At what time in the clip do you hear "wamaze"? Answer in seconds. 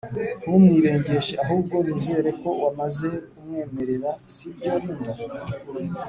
2.61-3.09